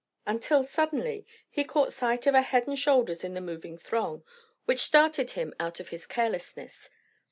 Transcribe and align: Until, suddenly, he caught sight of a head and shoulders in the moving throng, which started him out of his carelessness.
Until, 0.25 0.63
suddenly, 0.63 1.27
he 1.47 1.63
caught 1.63 1.93
sight 1.93 2.25
of 2.25 2.33
a 2.33 2.41
head 2.41 2.65
and 2.67 2.79
shoulders 2.79 3.23
in 3.23 3.35
the 3.35 3.39
moving 3.39 3.77
throng, 3.77 4.23
which 4.65 4.79
started 4.79 5.29
him 5.37 5.53
out 5.59 5.79
of 5.79 5.89
his 5.89 6.07
carelessness. 6.07 6.89